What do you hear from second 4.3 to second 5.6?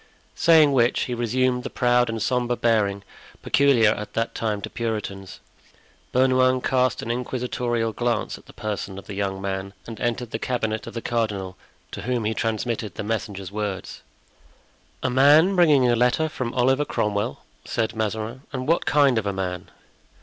time to Puritans.